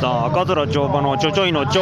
[0.00, 1.78] さん赤面町場のちょちょいの町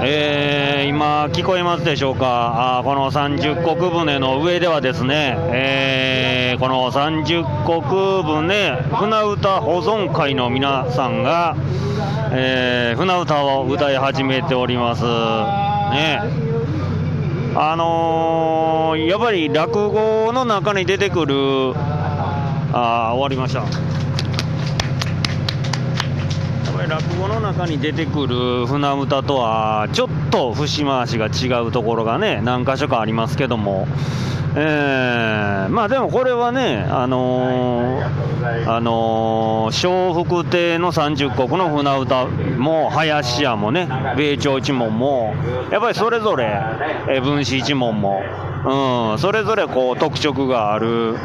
[0.00, 2.78] えー、今聞こえますでしょうか？
[2.78, 7.46] あこの三十石船の上ではですね、えー、この三十石
[8.22, 11.54] 船船歌保存会の皆さんが、
[12.32, 15.02] えー、船歌を歌い始めております。
[15.04, 16.20] ね。
[17.56, 21.74] あのー、やっぱり落語の中に出てくる
[22.72, 23.64] あ終わりました。
[26.86, 33.88] 落語の中に出てくる船歌とはちょっと節回しが違うところがね何箇所かありますけども、
[34.56, 45.34] えー、まあでもこれはねあのー、あのー、笑福亭の三十石の船歌も林家もね米朝一門も
[45.70, 46.60] やっぱりそれぞれ、
[47.08, 48.22] え分子一門も
[48.64, 51.16] うん、それぞれこう特色がある、うん、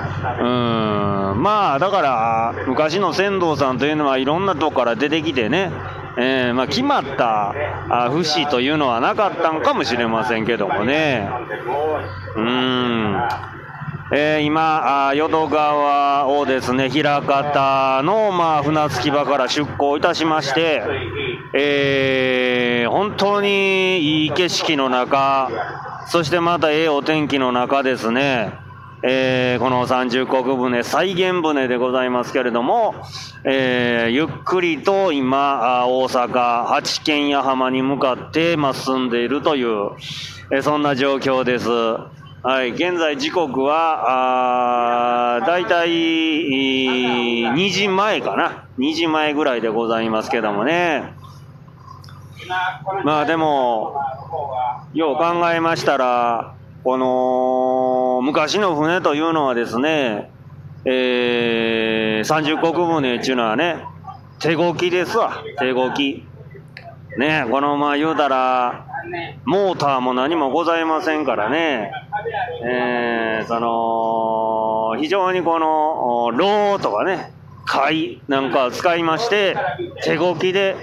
[1.42, 5.72] まあだから昔の船頭さんというのはいろんなとこから出てきてね、
[6.18, 7.54] えーまあ、決まった
[8.12, 11.30] 節というのはなかったんかもしれませんけどもね。
[12.36, 13.18] うん
[14.16, 20.84] えー、今、淀川をですね、枚方の、まあ、船着き場から出港いたしまして、
[21.54, 25.50] えー、本当にいい景色の中、
[26.06, 28.63] そしてまたええお天気の中ですね、
[29.06, 32.96] えー、この三十石船再現船でございますけれども、
[33.44, 39.92] えー、ゆっくりと今、大阪八軒屋浜に向かって、ま、進んでいるという、
[40.52, 41.68] えー、そんな状況です。
[41.70, 48.68] はい、現在時刻は、あだいたい2時前かな。
[48.78, 51.14] 2時前ぐらいでございますけどもね。
[53.04, 53.98] まあでも、
[54.94, 57.73] よう考えましたら、この
[58.22, 60.32] 昔の船というのはですね、
[60.86, 63.84] えー、三十石船っていうのはね、
[64.40, 66.26] 手動きですわ、手動き。
[67.18, 68.86] ね、このまあ言うたら、
[69.46, 71.92] モーターも何もございませんからね、
[72.66, 77.32] えー、その、非常にこの、ローとかね、
[77.66, 79.56] 貝なんか使いまして、
[80.04, 80.76] 手動きで、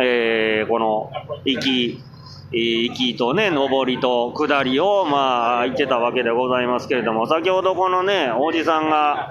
[0.00, 1.10] えー、この、
[1.44, 2.02] 行き、
[2.52, 9.30] 行きとね、上りと下りを、まあ、言ってたわけでございますけれども、先ほどこのね、おじさんが、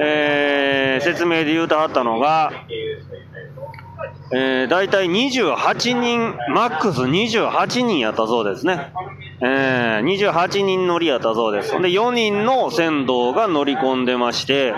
[0.00, 2.52] えー、説明で言うとあったのが、
[4.30, 8.92] えー、大体28人、マックス28人やったそうですね。
[9.40, 11.70] えー、28人乗りやったそうです。
[11.80, 14.74] で、4人の船頭が乗り込んでまして、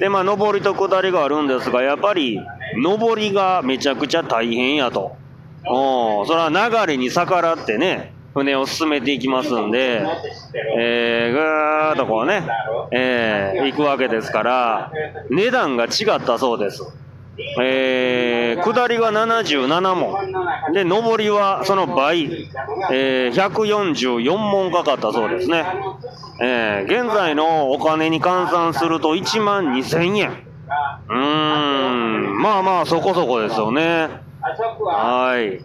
[0.00, 2.40] で、まあ、上りと下りがあるんですが、やっぱり、
[2.82, 5.16] 上りがめちゃくちゃ大変やと。
[5.66, 10.02] おそれは流れに逆らってね、船を進めていきますんで、
[10.78, 12.46] えー、ぐーっとこうね、
[12.92, 14.92] えー、行くわけですから、
[15.30, 16.82] 値段が違ったそうです。
[17.60, 20.72] えー、下りが77問。
[20.72, 22.48] で、上りはその倍、
[22.90, 25.64] えー、144問かかったそうですね。
[26.40, 30.30] えー、現在のお金に換算すると1万2000円。
[31.08, 34.27] うーん、まあまあそこそこですよね。
[34.92, 35.64] はい。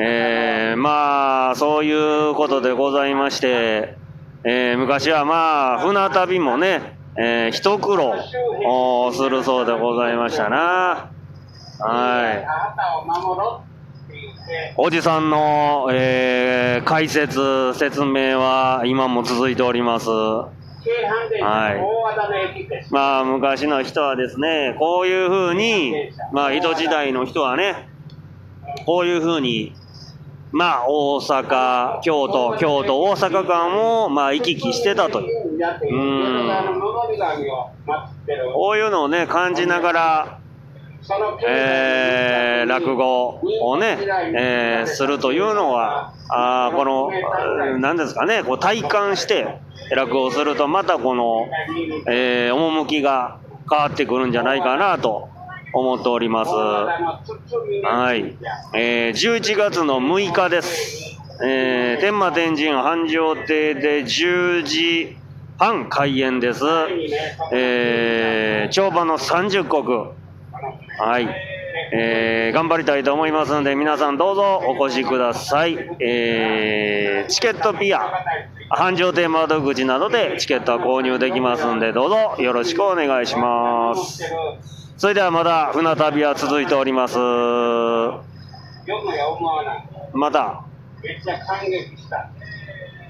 [0.00, 3.96] えー、まあ、そういうことでございまして、
[4.44, 8.14] えー、昔はまあ、船旅もね、えー、一苦労
[9.12, 11.10] するそうでございましたな。
[11.80, 12.46] はい。
[14.76, 20.08] おじさんの、えー、解説、説明は今も続いております。
[20.10, 20.48] は
[21.72, 21.80] い。
[22.90, 27.88] まあ、昔の人はですね、こういうふうに、まあ、江戸時代の人はね、
[28.86, 29.74] こういうふうに、
[30.52, 35.50] まあ、大阪、京都、京都、大阪間を、まあ、行き来してたという。
[35.52, 35.60] うん。
[38.54, 40.38] こういうのをね、感じながら、
[41.46, 43.98] えー、落語をね、
[44.36, 47.10] えー、するというのは、あこの、
[47.78, 49.58] 何ですかね、こう体感して
[49.90, 51.48] 落語をすると、またこの、
[52.08, 53.38] えー、趣が
[53.68, 55.28] 変わってくるんじゃないかなと
[55.72, 56.50] 思っております。
[56.50, 58.36] はい。
[58.74, 61.18] えー、11月の6日です。
[61.44, 65.16] えー、天満天神繁盛亭で10時
[65.58, 66.64] 半開演です。
[67.52, 70.14] えー、帳場の30国。
[70.98, 71.28] はい。
[71.92, 75.78] えー、頑張りたいと思いますので、皆さんどうぞお越しください。
[76.00, 78.00] えー、チケットピア、
[78.70, 84.85] 繁盛亭窓口などでチケットは購入できますんで、どうぞよろしくお願いします。
[84.98, 87.18] それではまだ船旅は続いております。
[90.14, 90.62] また。
[91.02, 92.30] めっちゃ感激した。